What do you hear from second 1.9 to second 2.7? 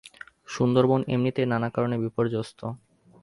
বিপর্যস্ত।